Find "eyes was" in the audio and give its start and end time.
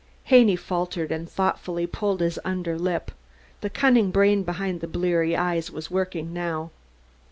5.37-5.91